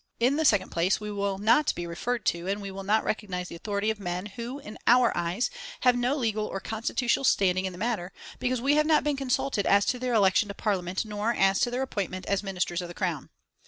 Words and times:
"In 0.19 0.35
the 0.35 0.45
second 0.45 0.71
place, 0.71 0.99
we 0.99 1.11
will 1.11 1.37
not 1.37 1.75
be 1.75 1.85
referred 1.85 2.25
to, 2.25 2.47
and 2.47 2.59
we 2.59 2.71
will 2.71 2.81
not 2.83 3.03
recognise 3.03 3.49
the 3.49 3.55
authority 3.55 3.91
of 3.91 3.99
men 3.99 4.25
who, 4.25 4.57
in 4.57 4.79
our 4.87 5.15
eyes, 5.15 5.51
have 5.81 5.95
no 5.95 6.15
legal 6.15 6.47
or 6.47 6.59
constitutional 6.59 7.23
standing 7.23 7.65
in 7.65 7.71
the 7.71 7.77
matter, 7.77 8.11
because 8.39 8.59
we 8.59 8.73
have 8.73 8.87
not 8.87 9.03
been 9.03 9.15
consulted 9.15 9.67
as 9.67 9.85
to 9.85 9.99
their 9.99 10.15
election 10.15 10.47
to 10.47 10.55
Parliament 10.55 11.05
nor 11.05 11.33
as 11.35 11.59
to 11.59 11.69
their 11.69 11.83
appointment 11.83 12.25
as 12.25 12.41
Ministers 12.41 12.81
of 12.81 12.87
the 12.87 12.95
Crown." 12.95 13.29